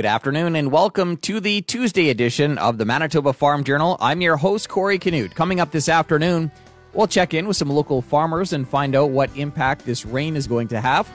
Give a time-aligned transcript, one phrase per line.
[0.00, 3.98] Good afternoon and welcome to the Tuesday edition of the Manitoba Farm Journal.
[4.00, 5.34] I'm your host, Corey Canute.
[5.34, 6.50] Coming up this afternoon,
[6.94, 10.46] we'll check in with some local farmers and find out what impact this rain is
[10.46, 11.06] going to have.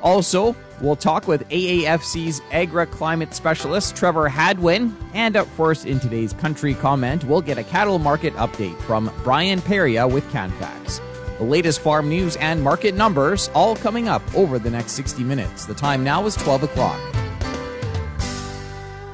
[0.00, 4.94] Also, we'll talk with AAFC's Agri Climate Specialist, Trevor Hadwen.
[5.12, 9.60] And up first in today's country comment, we'll get a cattle market update from Brian
[9.60, 11.00] Perillat with Canfax.
[11.38, 15.66] The latest farm news and market numbers all coming up over the next 60 minutes.
[15.66, 17.19] The time now is 12 o'clock.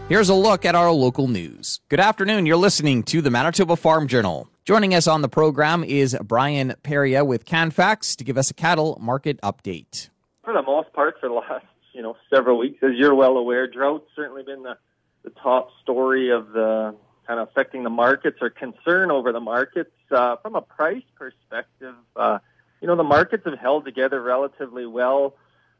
[0.09, 1.81] Here's a look at our local news.
[1.89, 2.47] Good afternoon.
[2.47, 4.49] You're listening to the Manitoba Farm Journal.
[4.65, 8.97] Joining us on the program is Brian Perillat with Canfax to give us a cattle
[9.01, 10.11] market update.
[10.45, 13.67] For the most part, for the last you know several weeks, as you're well aware,
[13.67, 14.79] drought's certainly been the
[15.25, 16.95] the top story of the
[17.27, 19.91] kind of affecting the markets or concern over the markets.
[20.13, 22.39] Uh, from a price perspective, uh,
[22.81, 25.35] you know the markets have held together relatively well.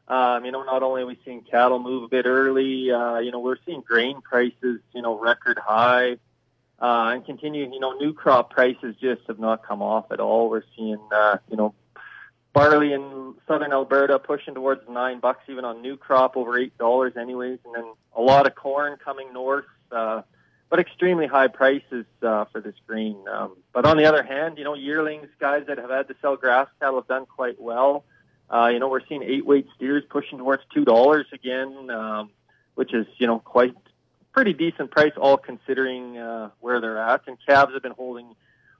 [0.07, 3.31] Um, you know, not only are we seeing cattle move a bit early, uh, you
[3.31, 6.13] know, we're seeing grain prices, you know, record high,
[6.79, 10.49] uh, and continue, you know, new crop prices just have not come off at all.
[10.49, 11.73] We're seeing, uh, you know,
[12.53, 17.17] barley in southern Alberta pushing towards nine bucks even on new crop, over eight dollars
[17.17, 20.21] anyways, and then a lot of corn coming north, uh,
[20.69, 23.17] but extremely high prices uh, for this grain.
[23.31, 26.35] Um, but on the other hand, you know, yearlings, guys that have had to sell
[26.35, 28.05] grass cattle have done quite well.
[28.51, 32.29] You know, we're seeing eight weight steers pushing towards two dollars again, um,
[32.75, 33.75] which is you know quite
[34.31, 37.21] pretty decent price, all considering uh, where they're at.
[37.27, 38.35] And calves have been holding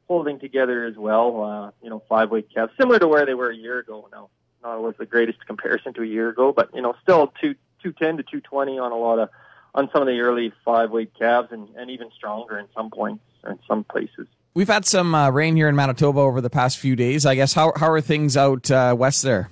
[0.07, 1.43] holding together as well.
[1.43, 4.07] Uh, you know, five weight calves, similar to where they were a year ago.
[4.11, 4.29] Now,
[4.63, 7.91] not always the greatest comparison to a year ago, but you know, still two two
[7.91, 9.29] ten to two twenty on a lot of
[9.75, 13.23] on some of the early five weight calves, and, and even stronger in some points
[13.43, 14.27] or in some places.
[14.53, 17.25] We've had some uh, rain here in Manitoba over the past few days.
[17.25, 19.49] I guess how how are things out uh, west there?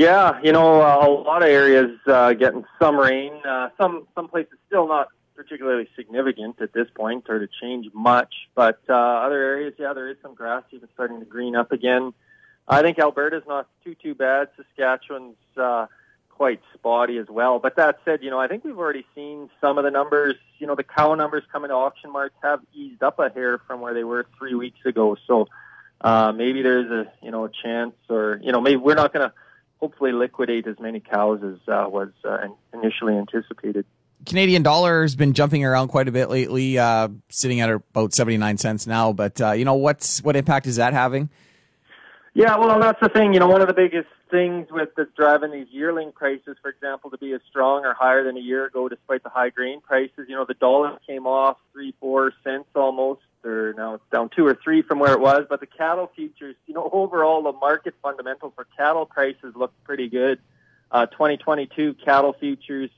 [0.00, 3.34] Yeah, you know, uh, a lot of areas uh, getting some rain.
[3.44, 8.32] Uh, some some places still not particularly significant at this point or to change much,
[8.54, 12.14] but uh, other areas, yeah, there is some grass even starting to green up again.
[12.66, 14.48] I think Alberta's not too too bad.
[14.56, 15.84] Saskatchewan's uh,
[16.30, 17.58] quite spotty as well.
[17.58, 20.36] But that said, you know, I think we've already seen some of the numbers.
[20.60, 23.82] You know, the cow numbers coming to auction marts have eased up a hair from
[23.82, 25.18] where they were three weeks ago.
[25.26, 25.48] So
[26.00, 29.28] uh, maybe there's a you know a chance, or you know, maybe we're not going
[29.28, 29.34] to
[29.80, 33.84] hopefully liquidate as many cows as uh, was uh, initially anticipated.
[34.26, 38.36] Canadian dollar has been jumping around quite a bit lately, uh, sitting at about seventy
[38.36, 39.12] nine cents now.
[39.12, 41.30] But uh, you know what's what impact is that having?
[42.34, 43.32] Yeah, well, that's the thing.
[43.32, 47.10] You know, one of the biggest things with that's driving these yearling prices, for example,
[47.10, 50.26] to be as strong or higher than a year ago, despite the high grain prices.
[50.28, 54.46] You know, the dollar came off three, four cents almost or now it's down two
[54.46, 55.46] or three from where it was.
[55.48, 60.08] But the cattle futures, you know, overall the market fundamentals for cattle prices look pretty
[60.08, 60.38] good.
[60.90, 62.90] Uh, 2022 cattle futures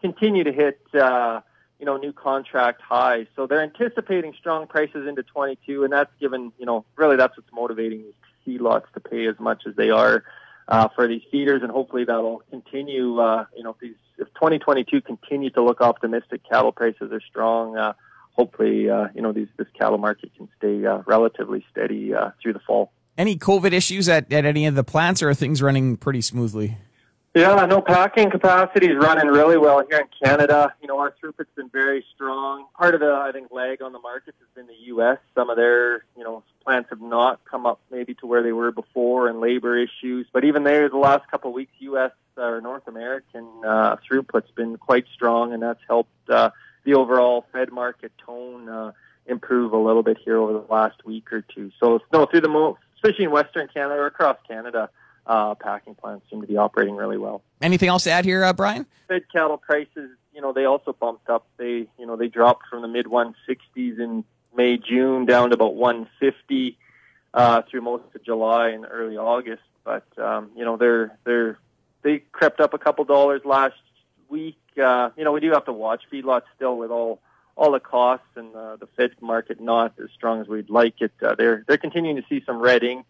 [0.00, 1.40] continue to hit, uh,
[1.78, 3.26] you know, new contract highs.
[3.34, 7.50] So they're anticipating strong prices into 22, and that's given, you know, really that's what's
[7.52, 8.14] motivating these
[8.46, 10.24] feedlots to pay as much as they are
[10.68, 13.18] uh, for these feeders, and hopefully that'll continue.
[13.18, 17.76] Uh, you know, if these if 2022 continues to look optimistic, cattle prices are strong.
[17.76, 17.94] Uh,
[18.32, 22.52] hopefully, uh, you know, these, this cattle market can stay uh, relatively steady uh, through
[22.52, 22.92] the fall.
[23.18, 26.78] Any COVID issues at, at any of the plants, or are things running pretty smoothly?
[27.34, 30.74] Yeah, no, packing capacity is running really well here in Canada.
[30.82, 32.66] You know, our throughput's been very strong.
[32.76, 35.18] Part of the, I think, lag on the markets has been the U.S.
[35.36, 38.72] Some of their, you know, plants have not come up maybe to where they were
[38.72, 40.26] before and labor issues.
[40.32, 42.10] But even there, the last couple of weeks, U.S.
[42.36, 46.50] or North American uh, throughput's been quite strong, and that's helped uh,
[46.84, 48.92] the overall Fed market tone uh,
[49.26, 51.70] improve a little bit here over the last week or two.
[51.80, 54.90] So, no, through the most, especially in Western Canada or across Canada,
[55.26, 57.42] uh, packing plants seem to be operating really well.
[57.60, 58.86] Anything else to add here, uh, Brian?
[59.08, 61.46] Fed cattle prices, you know, they also bumped up.
[61.56, 64.24] They, you know, they dropped from the mid 160s in
[64.56, 66.78] May, June down to about 150
[67.34, 69.62] uh, through most of July and early August.
[69.84, 71.58] But um, you know, they're they're
[72.02, 73.74] they crept up a couple dollars last
[74.28, 77.20] week uh, you know, we do have to watch feedlots still with all
[77.56, 81.12] all the costs and uh, the Fed market not as strong as we'd like it.
[81.22, 83.06] Uh, they're they're continuing to see some red ink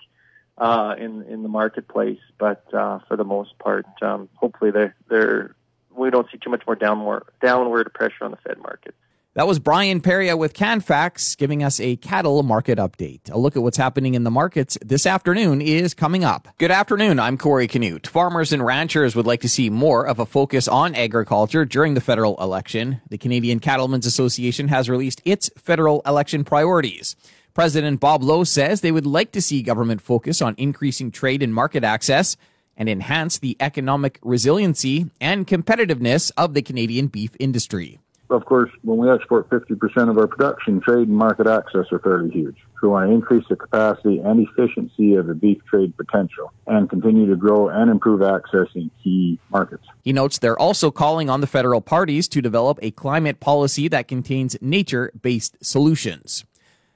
[0.58, 5.54] uh, in in the marketplace, but uh, for the most part, um, hopefully they're they're
[5.94, 8.94] we don't see too much more downward downward pressure on the Fed market.
[9.40, 13.30] That was Brian Perillat with Canfax giving us a cattle market update.
[13.30, 16.48] A look at what's happening in the markets this afternoon is coming up.
[16.58, 17.18] Good afternoon.
[17.18, 18.06] I'm Corey Canute.
[18.06, 22.02] Farmers and ranchers would like to see more of a focus on agriculture during the
[22.02, 23.00] federal election.
[23.08, 27.16] The Canadian Cattlemen's Association has released its federal election priorities.
[27.54, 31.54] President Bob Lowe says they would like to see government focus on increasing trade and
[31.54, 32.36] market access
[32.76, 38.98] and enhance the economic resiliency and competitiveness of the Canadian beef industry of course, when
[38.98, 42.56] we export 50% of our production, trade and market access are fairly huge.
[42.82, 47.28] We want to increase the capacity and efficiency of the beef trade potential and continue
[47.28, 49.84] to grow and improve access in key markets.
[50.02, 54.08] He notes they're also calling on the federal parties to develop a climate policy that
[54.08, 56.44] contains nature based solutions.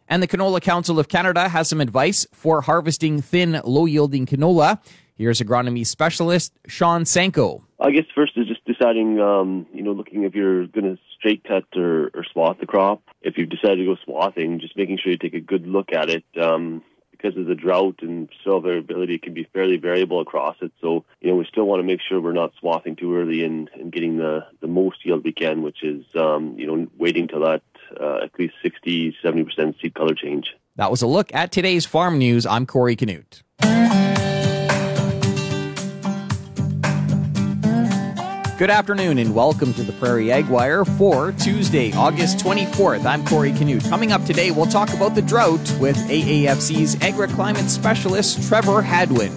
[0.09, 4.79] And the Canola Council of Canada has some advice for harvesting thin, low yielding canola.
[5.17, 7.63] Here's agronomy specialist Sean Senko.
[7.81, 11.45] I guess first is just deciding, um, you know, looking if you're going to straight
[11.45, 13.03] cut or, or swath the crop.
[13.23, 16.11] If you've decided to go swathing, just making sure you take a good look at
[16.11, 16.25] it.
[16.41, 20.73] Um, because of the drought and soil variability, it can be fairly variable across it.
[20.83, 23.71] So, you know, we still want to make sure we're not swathing too early and,
[23.75, 27.41] and getting the, the most yield we can, which is, um, you know, waiting till
[27.41, 27.63] that
[27.99, 30.55] uh, at least 60, 70% seed color change.
[30.77, 32.45] That was a look at today's farm news.
[32.45, 33.43] I'm Corey Canute.
[38.57, 43.05] Good afternoon and welcome to the Prairie Ag Wire for Tuesday, August 24th.
[43.05, 43.83] I'm Corey Canute.
[43.83, 49.33] Coming up today, we'll talk about the drought with AAFC's agriclimate specialist Trevor Hadwen.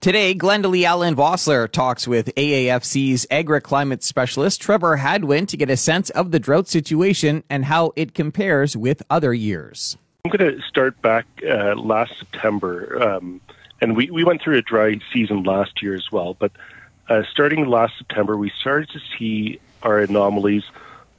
[0.00, 6.08] Today, Glendalee Allen Vossler talks with AAFC's agriclimate specialist Trevor Hadwen to get a sense
[6.08, 9.98] of the drought situation and how it compares with other years.
[10.24, 13.42] I'm going to start back uh, last September, um,
[13.82, 16.50] and we, we went through a dry season last year as well, but
[17.08, 20.64] uh, starting last September, we started to see our anomalies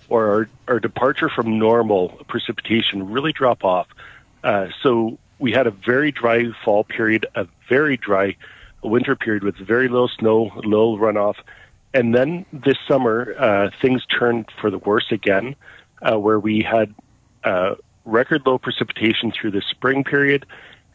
[0.10, 3.88] or our, our departure from normal precipitation really drop off.
[4.44, 8.36] Uh, so we had a very dry fall period, a very dry
[8.84, 11.36] winter period with very little snow, little runoff.
[11.94, 15.56] And then this summer, uh, things turned for the worse again,
[16.02, 16.94] uh, where we had
[17.44, 20.46] uh, record low precipitation through the spring period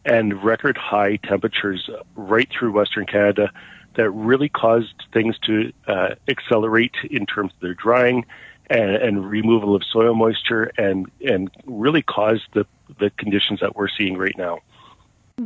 [0.04, 3.50] and record high temperatures right through Western Canada
[3.94, 8.24] that really caused things to uh, accelerate in terms of their drying
[8.68, 12.64] and, and, removal of soil moisture and, and really caused the,
[13.00, 14.60] the conditions that we're seeing right now.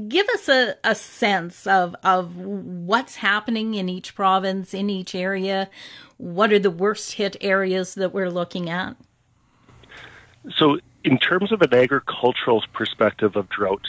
[0.09, 5.71] Give us a, a sense of, of what's happening in each province, in each area.
[6.19, 8.97] What are the worst hit areas that we're looking at?
[10.57, 13.87] So, in terms of an agricultural perspective of drought,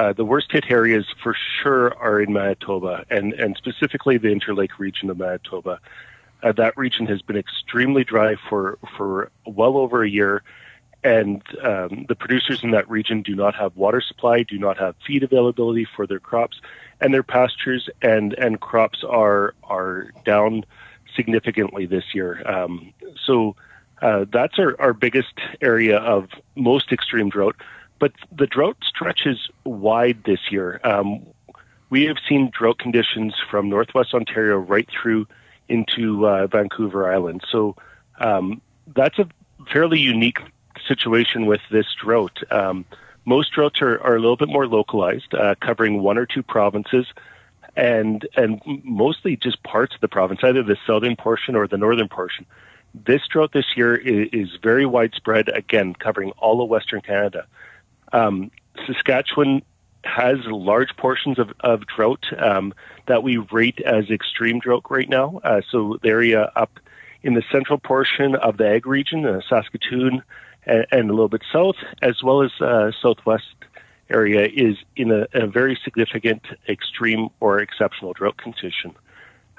[0.00, 4.78] uh, the worst hit areas for sure are in Manitoba and, and specifically the Interlake
[4.78, 5.78] region of Manitoba.
[6.42, 10.42] Uh, that region has been extremely dry for, for well over a year,
[11.04, 14.94] and um, the producers in that region do not have water supply, do not have
[15.06, 16.62] feed availability for their crops
[17.02, 20.64] and their pastures, and, and crops are, are down
[21.14, 22.42] significantly this year.
[22.48, 23.54] Um, so
[24.00, 27.56] uh, that's our, our biggest area of most extreme drought.
[28.00, 30.80] But the drought stretches wide this year.
[30.82, 31.24] Um,
[31.90, 35.28] we have seen drought conditions from northwest Ontario right through
[35.68, 37.44] into uh, Vancouver Island.
[37.48, 37.76] So
[38.18, 39.28] um, that's a
[39.72, 40.40] fairly unique
[40.88, 42.40] situation with this drought.
[42.50, 42.84] Um,
[43.24, 47.06] most droughts are, are, a little bit more localized, uh, covering one or two provinces,
[47.76, 52.08] and and mostly just parts of the province, either the southern portion or the northern
[52.08, 52.46] portion.
[52.94, 57.46] This drought this year is, is very widespread, again covering all of Western Canada.
[58.12, 58.50] Um,
[58.86, 59.62] Saskatchewan
[60.04, 62.72] has large portions of, of drought um,
[63.06, 65.40] that we rate as extreme drought right now.
[65.44, 66.78] Uh, so the area up
[67.22, 70.22] in the central portion of the Ag region, uh, Saskatoon,
[70.64, 73.54] and, and, a little bit south, as well as uh, southwest
[74.08, 78.94] area, is in a, a, very significant extreme or exceptional drought condition.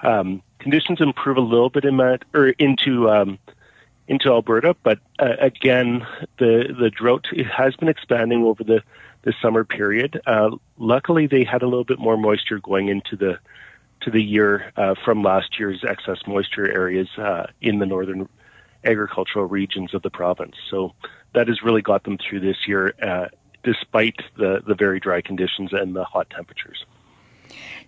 [0.03, 3.39] Um, conditions improve a little bit in that, or into um,
[4.11, 4.75] into Alberta.
[4.83, 6.05] But uh, again,
[6.37, 8.83] the the drought has been expanding over the
[9.23, 10.21] the summer period.
[10.27, 13.39] Uh, luckily, they had a little bit more moisture going into the
[14.01, 18.27] to the year uh, from last year's excess moisture areas uh, in the northern
[18.83, 20.55] agricultural regions of the province.
[20.69, 20.93] So
[21.33, 23.27] that has really got them through this year, uh,
[23.63, 26.85] despite the the very dry conditions and the hot temperatures.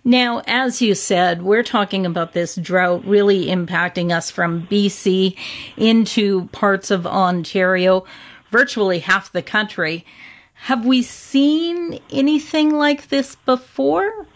[0.04, 5.36] Now, as you said, we're talking about this drought really impacting us from BC
[5.78, 8.04] into parts of Ontario,
[8.50, 10.04] virtually half the country.
[10.52, 14.26] Have we seen anything like this before?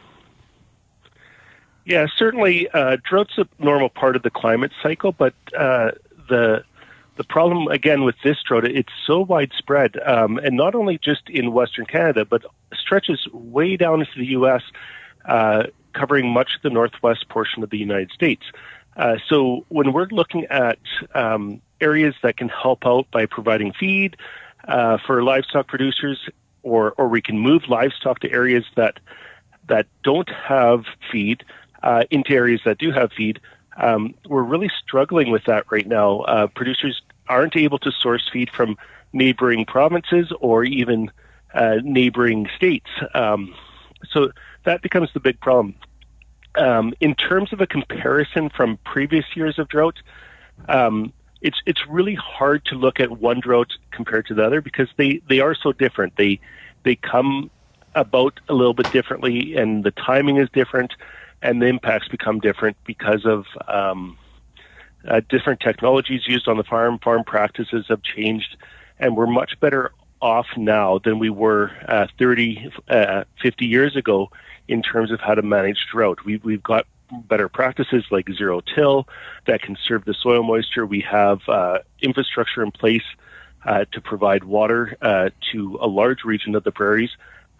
[1.84, 2.68] Yeah, certainly.
[2.70, 5.92] Uh, drought's a normal part of the climate cycle, but uh,
[6.28, 6.64] the
[7.16, 11.52] the problem again with this drought, it's so widespread, um, and not only just in
[11.52, 14.62] Western Canada, but stretches way down into the U.S
[15.92, 18.44] covering much of the northwest portion of the United States.
[18.96, 20.78] Uh, so when we're looking at
[21.14, 24.16] um, areas that can help out by providing feed
[24.66, 26.28] uh, for livestock producers,
[26.62, 28.98] or or we can move livestock to areas that
[29.68, 31.44] that don't have feed
[31.82, 33.40] uh, into areas that do have feed.
[33.76, 36.20] Um, we're really struggling with that right now.
[36.20, 38.76] Uh, producers aren't able to source feed from
[39.12, 41.10] neighboring provinces or even
[41.54, 42.90] uh, neighboring states.
[43.14, 43.54] Um,
[44.10, 44.32] so
[44.68, 45.74] that becomes the big problem.
[46.54, 49.96] Um, in terms of a comparison from previous years of drought,
[50.68, 54.88] um, it's it's really hard to look at one drought compared to the other because
[54.96, 56.16] they, they are so different.
[56.16, 56.40] They
[56.84, 57.50] they come
[57.94, 60.92] about a little bit differently, and the timing is different,
[61.40, 64.18] and the impacts become different because of um,
[65.06, 66.98] uh, different technologies used on the farm.
[66.98, 68.56] Farm practices have changed,
[68.98, 74.28] and we're much better off now than we were uh, 30, uh, 50 years ago
[74.68, 76.24] in terms of how to manage drought.
[76.24, 79.08] We've, we've got better practices like zero till
[79.46, 80.84] that conserve the soil moisture.
[80.86, 83.02] We have uh, infrastructure in place
[83.64, 87.10] uh, to provide water uh, to a large region of the prairies.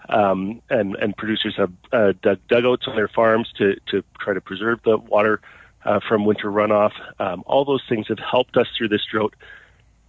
[0.08, 4.40] Um, and, and producers have uh, dug dugouts on their farms to, to try to
[4.40, 5.40] preserve the water
[5.84, 6.92] uh, from winter runoff.
[7.18, 9.34] Um, all those things have helped us through this drought.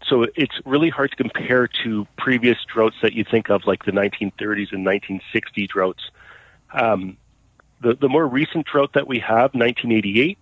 [0.07, 3.91] So it's really hard to compare to previous droughts that you think of, like the
[3.91, 6.09] 1930s and 1960 droughts.
[6.73, 7.17] Um,
[7.81, 10.37] the, the more recent drought that we have, 1988,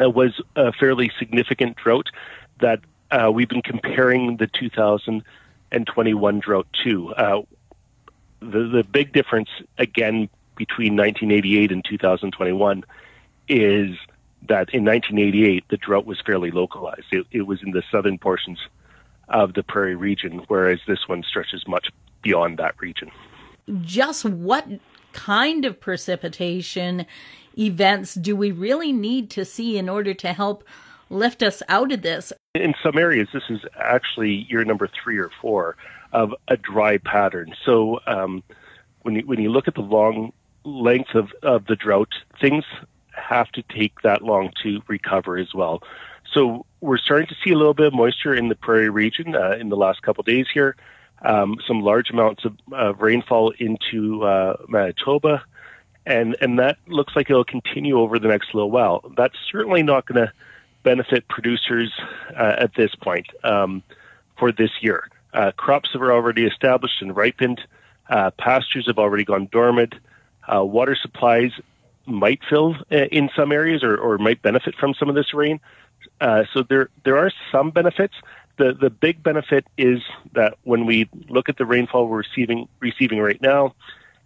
[0.00, 2.08] uh, was a fairly significant drought
[2.60, 7.14] that uh, we've been comparing the 2021 drought to.
[7.14, 7.42] Uh,
[8.40, 12.84] the, the big difference, again, between 1988 and 2021
[13.48, 13.96] is
[14.48, 17.06] that in 1988, the drought was fairly localized.
[17.12, 18.58] It, it was in the southern portions
[19.28, 21.88] of the prairie region, whereas this one stretches much
[22.22, 23.10] beyond that region.
[23.82, 24.66] Just what
[25.12, 27.06] kind of precipitation
[27.58, 30.64] events do we really need to see in order to help
[31.08, 32.32] lift us out of this?
[32.54, 35.76] In some areas, this is actually year number three or four
[36.12, 37.54] of a dry pattern.
[37.64, 38.42] So um,
[39.02, 40.32] when you, when you look at the long
[40.64, 42.64] length of, of the drought, things
[43.12, 45.82] have to take that long to recover as well.
[46.32, 49.56] So we're starting to see a little bit of moisture in the prairie region uh,
[49.58, 50.76] in the last couple days here
[51.22, 55.44] um, some large amounts of uh, rainfall into uh, Manitoba,
[56.06, 59.12] and and that looks like it'll continue over the next little while.
[59.16, 60.32] That's certainly not going to
[60.82, 61.92] benefit producers
[62.34, 63.82] uh, at this point um,
[64.38, 65.08] for this year.
[65.34, 67.60] Uh, crops have already established and ripened.
[68.08, 69.94] Uh, pastures have already gone dormant.
[70.52, 71.52] Uh, water supplies
[72.06, 75.60] might fill in some areas or, or might benefit from some of this rain.
[76.20, 78.14] so there there are some benefits
[78.60, 80.02] the the big benefit is
[80.34, 83.74] that when we look at the rainfall we're receiving receiving right now,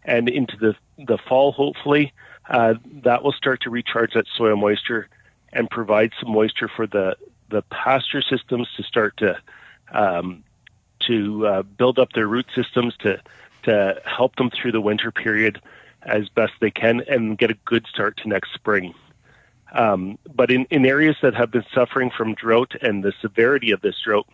[0.04, 2.12] and into the the fall, hopefully,
[2.48, 2.74] uh,
[3.04, 5.08] that will start to recharge that soil moisture
[5.52, 7.16] and provide some moisture for the
[7.50, 9.38] the pasture systems to start to
[9.92, 10.42] um,
[10.98, 13.20] to uh, build up their root systems to
[13.62, 15.60] to help them through the winter period
[16.02, 18.92] as best they can and get a good start to next spring.
[19.74, 23.80] Um, but in, in areas that have been suffering from drought and the severity of
[23.80, 24.26] this drought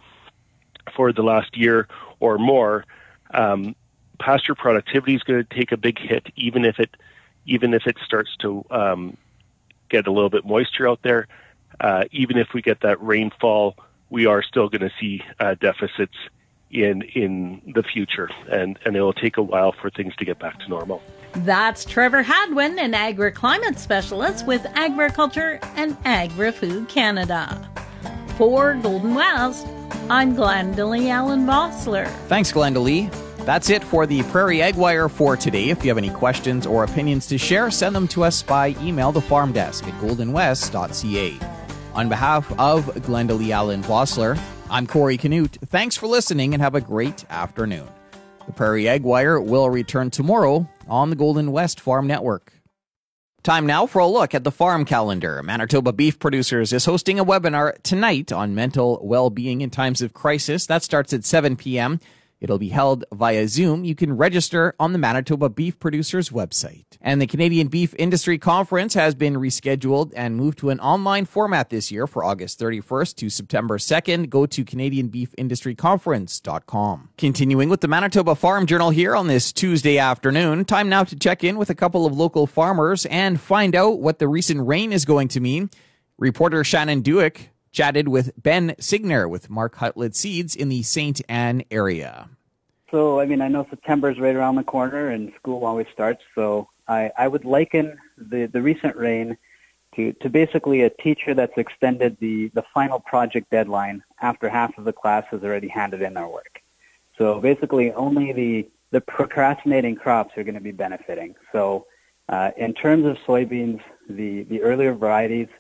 [0.94, 1.88] for the last year
[2.20, 2.84] or more,
[3.32, 3.74] um,
[4.18, 6.94] pasture productivity is going to take a big hit, even if it
[7.46, 9.16] even if it starts to um,
[9.88, 11.26] get a little bit moisture out there.
[11.80, 13.74] Uh, even if we get that rainfall,
[14.10, 16.16] we are still going to see uh, deficits
[16.70, 20.38] in in the future, and and it will take a while for things to get
[20.38, 21.02] back to normal.
[21.36, 27.68] That's Trevor Hadwen, an agri-climate specialist with Agriculture and Agri-Food Canada.
[28.36, 29.66] For Golden West,
[30.08, 32.08] I'm Glendalee Allen Vossler.
[32.26, 33.12] Thanks, Glendalee.
[33.44, 35.70] That's it for the Prairie Ag Wire for today.
[35.70, 39.12] If you have any questions or opinions to share, send them to us by email
[39.12, 41.38] the farm desk at goldenwest.ca.
[41.94, 45.58] On behalf of Glendalee Allen Vossler, I'm Corey Canute.
[45.66, 47.88] Thanks for listening and have a great afternoon.
[48.46, 52.52] The Prairie Ag Wire will return tomorrow on the Golden West Farm Network.
[53.42, 55.42] Time now for a look at the farm calendar.
[55.42, 60.66] Manitoba Beef Producers is hosting a webinar tonight on mental well-being in times of crisis.
[60.66, 62.00] That starts at 7 p.m.
[62.40, 63.84] It'll be held via Zoom.
[63.84, 66.86] You can register on the Manitoba Beef Producers website.
[67.00, 71.70] And the Canadian Beef Industry Conference has been rescheduled and moved to an online format
[71.70, 74.30] this year for August 31st to September 2nd.
[74.30, 77.10] Go to CanadianBeefIndustryConference.com.
[77.18, 81.44] Continuing with the Manitoba Farm Journal here on this Tuesday afternoon, time now to check
[81.44, 85.04] in with a couple of local farmers and find out what the recent rain is
[85.04, 85.68] going to mean.
[86.18, 91.20] Reporter Shannon Dewick chatted with Ben Signer with Mark Hutlet Seeds in the St.
[91.28, 92.28] Anne area.
[92.90, 96.22] So, I mean, I know September is right around the corner and school always starts.
[96.34, 99.36] So, I, I would liken the, the recent rain
[99.94, 104.84] to, to basically a teacher that's extended the, the final project deadline after half of
[104.84, 106.60] the class has already handed in their work.
[107.16, 111.36] So, basically, only the, the procrastinating crops are going to be benefiting.
[111.52, 111.86] So,
[112.30, 115.50] Uh, in terms of soybeans, the, the earlier varieties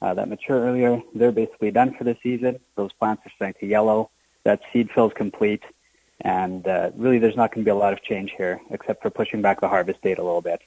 [0.00, 2.60] uh, that mature earlier, they're basically done for the season.
[2.76, 4.10] Those plants are starting to yellow.
[4.44, 5.62] That seed fill is complete.
[6.20, 9.10] And uh, really, there's not going to be a lot of change here, except for
[9.10, 10.60] pushing back the harvest date a little bit.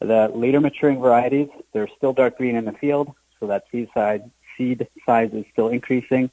[0.00, 4.20] The later maturing varieties, they're still dark green in the field, so that seed size,
[4.56, 6.30] seed size is still increasing.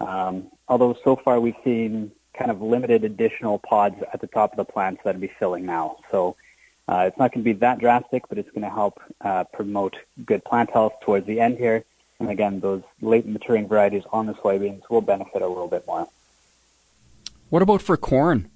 [0.00, 4.56] Um, although so far we've seen kind of limited additional pods at the top of
[4.56, 5.98] the plants that will be filling now.
[6.10, 6.36] So
[6.88, 9.96] uh, it's not going to be that drastic, but it's going to help uh, promote
[10.26, 11.84] good plant health towards the end here.
[12.18, 16.08] And again, those late maturing varieties on the soybeans will benefit a little bit more.
[17.50, 18.50] What about for corn?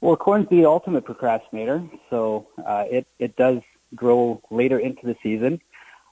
[0.00, 3.60] Well, corn's the ultimate procrastinator, so uh, it it does
[3.94, 5.60] grow later into the season.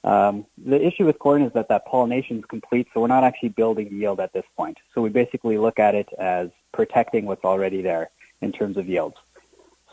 [0.05, 3.51] Um, the issue with corn is that that pollination is complete, so we're not actually
[3.51, 4.79] building yield at this point.
[4.95, 9.17] So we basically look at it as protecting what's already there in terms of yields.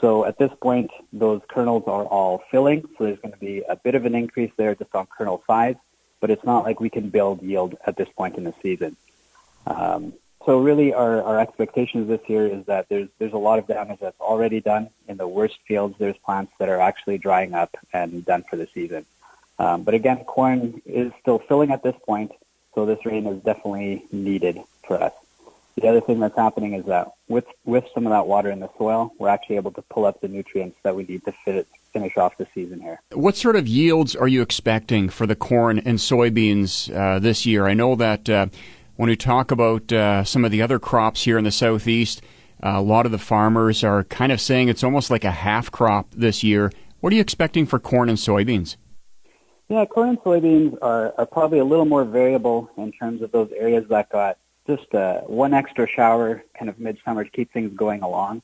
[0.01, 3.75] So at this point, those kernels are all filling, so there's going to be a
[3.75, 5.77] bit of an increase there just on kernel size,
[6.19, 8.97] but it's not like we can build yield at this point in the season.
[9.65, 10.13] Um,
[10.45, 13.99] so really, our, our expectations this year is that there's there's a lot of damage
[13.99, 15.95] that's already done in the worst fields.
[15.97, 19.05] There's plants that are actually drying up and done for the season.
[19.57, 22.31] Um, but again, corn is still filling at this point,
[22.75, 25.13] so this rain is definitely needed for us.
[25.75, 28.69] The other thing that's happening is that with with some of that water in the
[28.77, 32.17] soil, we're actually able to pull up the nutrients that we need to fit, finish
[32.17, 33.01] off the season here.
[33.13, 37.67] What sort of yields are you expecting for the corn and soybeans uh, this year?
[37.67, 38.47] I know that uh,
[38.95, 42.21] when we talk about uh, some of the other crops here in the southeast,
[42.63, 45.71] uh, a lot of the farmers are kind of saying it's almost like a half
[45.71, 46.71] crop this year.
[46.99, 48.77] What are you expecting for corn and soybeans?
[49.67, 53.51] Yeah, corn and soybeans are, are probably a little more variable in terms of those
[53.57, 58.01] areas that got just uh, one extra shower kind of midsummer to keep things going
[58.01, 58.41] along.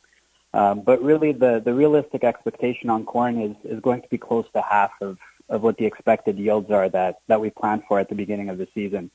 [0.53, 4.45] Um, but really, the, the realistic expectation on corn is, is going to be close
[4.53, 5.17] to half of,
[5.49, 8.57] of what the expected yields are that, that we planned for at the beginning of
[8.57, 9.09] the season.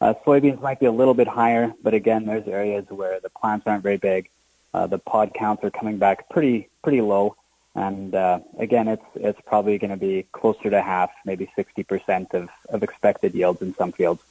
[0.00, 3.66] Uh, soybeans might be a little bit higher, but again, there's areas where the plants
[3.66, 4.28] aren't very big.
[4.74, 7.36] Uh, the pod counts are coming back pretty pretty low,
[7.74, 12.48] and uh, again, it's it's probably going to be closer to half, maybe 60% of,
[12.70, 14.22] of expected yields in some fields.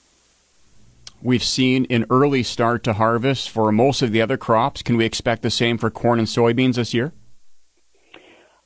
[1.23, 4.81] We've seen an early start to harvest for most of the other crops.
[4.81, 7.13] Can we expect the same for corn and soybeans this year?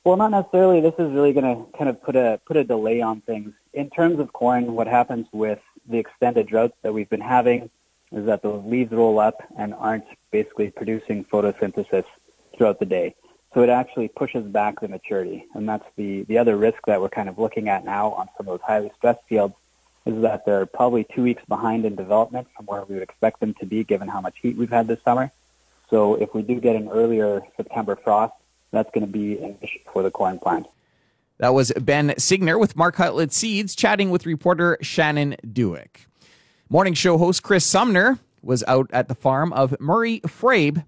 [0.04, 0.80] Well, not necessarily.
[0.80, 3.52] This is really going to kind of put a put a delay on things.
[3.74, 7.68] In terms of corn, what happens with the extended droughts that we've been having
[8.10, 12.04] is that the leaves roll up and aren't basically producing photosynthesis
[12.56, 13.14] throughout the day.
[13.52, 15.44] So it actually pushes back the maturity.
[15.54, 18.48] And that's the, the other risk that we're kind of looking at now on some
[18.48, 19.54] of those highly stressed fields
[20.06, 23.52] is that they're probably two weeks behind in development from where we would expect them
[23.54, 25.30] to be given how much heat we've had this summer.
[25.90, 28.32] So if we do get an earlier September frost,
[28.70, 30.66] that's going to be an issue for the corn plant.
[31.38, 36.06] That was Ben Signer with Mark Hutlet Seeds chatting with reporter Shannon Dewick.
[36.70, 40.78] Morning show host Chris Sumner was out at the farm of Murray Frabe,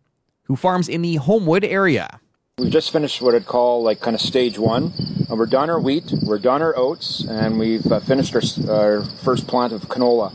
[0.45, 2.21] who farms in the Homewood area.
[2.59, 4.93] We've just finished what I'd call like kind of stage one.
[5.31, 9.05] Uh, we're done our wheat, we're done our oats, and we've uh, finished our, our,
[9.05, 10.35] first plant of canola.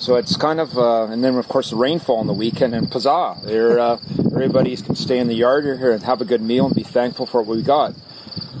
[0.00, 2.90] So it's kind of, uh, and then of course the rainfall on the weekend and
[2.90, 3.46] pizzazz.
[3.46, 3.98] Uh,
[4.34, 7.26] everybody can stay in the yard here and have a good meal and be thankful
[7.26, 7.94] for what we got.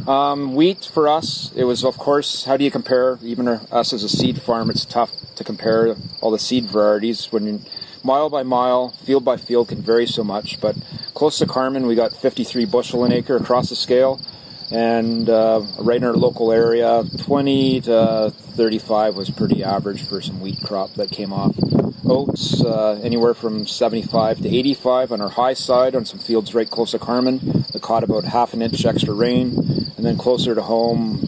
[0.06, 4.04] Um, wheat for us, it was of course, how do you compare, even us as
[4.04, 7.64] a seed farm, it's tough to compare all the seed varieties when
[8.04, 10.60] mile by mile, field by field can vary so much.
[10.60, 10.76] But
[11.18, 14.20] close to Carman, we got 53 bushel an acre across the scale,
[14.70, 20.40] and uh, right in our local area, 20 to 35 was pretty average for some
[20.40, 21.56] wheat crop that came off.
[22.08, 26.70] Oats uh, anywhere from 75 to 85 on our high side on some fields right
[26.70, 27.64] close to Carman.
[27.72, 29.56] that caught about half an inch extra rain,
[29.96, 31.27] and then closer to home,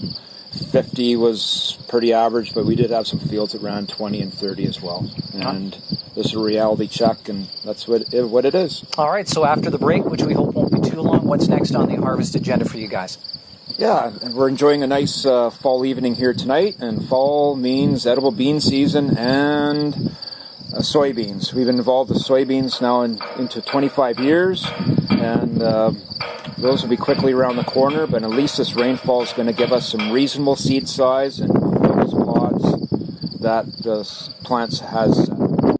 [0.70, 4.66] 50 was pretty average, but we did have some fields that ran 20 and 30
[4.66, 5.10] as well.
[5.34, 5.72] And
[6.14, 8.84] this is a reality check, and that's what it, what it is.
[8.96, 11.74] All right, so after the break, which we hope won't be too long, what's next
[11.74, 13.18] on the harvest agenda for you guys?
[13.78, 18.60] Yeah, we're enjoying a nice uh, fall evening here tonight, and fall means edible bean
[18.60, 19.94] season and
[20.72, 21.52] uh, soybeans.
[21.52, 24.66] We've been involved with soybeans now in, into 25 years,
[25.08, 25.92] and uh,
[26.60, 29.52] those will be quickly around the corner, but at least this rainfall is going to
[29.52, 34.04] give us some reasonable seed size and those pods that the
[34.44, 35.30] plants has.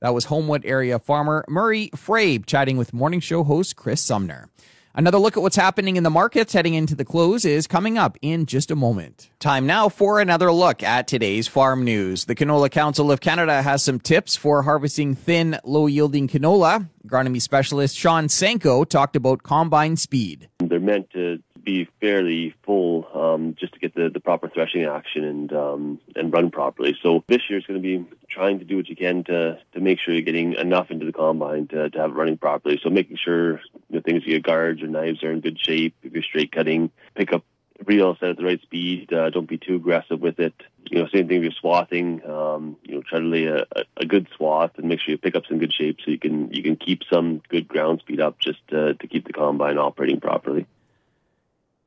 [0.01, 4.49] That was Homewood area farmer Murray Frabe chatting with morning show host Chris Sumner.
[4.93, 8.19] Another look at what's happening in the markets heading into the close is coming up
[8.23, 9.31] in just a moment.
[9.39, 12.25] Time now for another look at today's farm news.
[12.25, 16.89] The Canola Council of Canada has some tips for harvesting thin, low yielding canola.
[17.07, 20.49] Agronomy specialist Sean Senko talked about combine speed.
[20.59, 25.25] They're meant to be fairly full um, just to get the, the proper threshing action
[25.25, 26.97] and um, and run properly.
[27.03, 29.81] So this year is going to be trying to do what you can to to
[29.81, 32.81] make sure you're getting enough into the combine to, to have it running properly.
[32.83, 35.95] So making sure know, things your guards or knives are in good shape.
[36.03, 37.45] If you're straight cutting, pick up
[37.87, 39.13] reel set at the right speed.
[39.13, 40.55] Uh, don't be too aggressive with it.
[40.91, 42.23] You know, same thing if you're swathing.
[42.29, 43.65] Um, you know, try to lay a,
[43.97, 46.53] a, good swath and make sure you pick up some good shape so you can
[46.53, 50.21] you can keep some good ground speed up just to, to keep the combine operating
[50.21, 50.67] properly.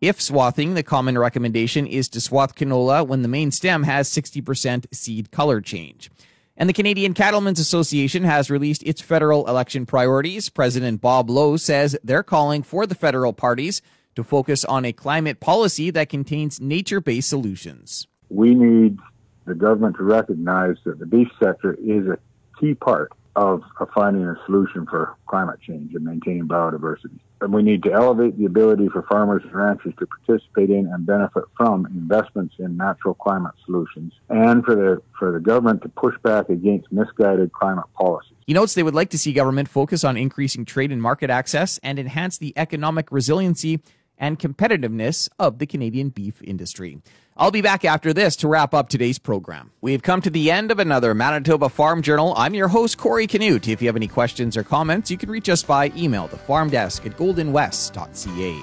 [0.03, 4.93] If swathing, the common recommendation is to swath canola when the main stem has 60%
[4.93, 6.11] seed color change.
[6.57, 10.49] And the Canadian Cattlemen's Association has released its federal election priorities.
[10.49, 13.81] President Bob Lowe says they're calling for the federal parties
[14.15, 18.05] to focus on a climate policy that contains nature based solutions.
[18.27, 18.99] We need
[19.45, 22.19] the government to recognize that the beef sector is a
[22.59, 27.21] key part of, of finding a solution for climate change and maintaining biodiversity.
[27.43, 31.05] And we need to elevate the ability for farmers and ranchers to participate in and
[31.05, 36.15] benefit from investments in natural climate solutions and for the for the government to push
[36.23, 38.33] back against misguided climate policies.
[38.47, 41.79] He notes they would like to see government focus on increasing trade and market access
[41.83, 43.81] and enhance the economic resiliency
[44.17, 47.01] and competitiveness of the Canadian beef industry.
[47.35, 49.71] I'll be back after this to wrap up today's program.
[49.81, 52.33] We've come to the end of another Manitoba Farm Journal.
[52.37, 53.67] I'm your host, Corey Canute.
[53.67, 57.07] If you have any questions or comments, you can reach us by email to farmdesk
[57.07, 58.61] at goldenwest.ca.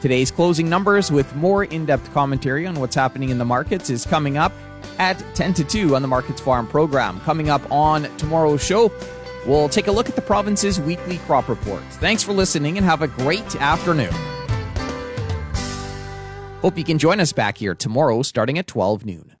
[0.00, 4.04] Today's closing numbers with more in depth commentary on what's happening in the markets is
[4.04, 4.52] coming up
[4.98, 7.20] at 10 to 2 on the Markets Farm program.
[7.20, 8.92] Coming up on tomorrow's show,
[9.46, 11.82] we'll take a look at the province's weekly crop report.
[11.92, 14.14] Thanks for listening and have a great afternoon.
[16.60, 19.32] Hope you can join us back here tomorrow starting at 12 noon.